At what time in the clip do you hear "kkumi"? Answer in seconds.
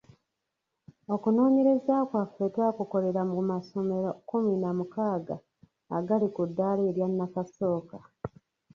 4.15-4.53